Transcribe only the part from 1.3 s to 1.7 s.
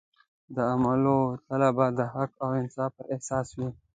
تله